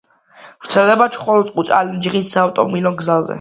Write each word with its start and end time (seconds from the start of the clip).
ვრცელდება 0.67 1.07
ჩხოროწყუ–წალენჯიხის 1.17 2.31
საავტომობილო 2.37 2.95
გზაზე. 3.05 3.29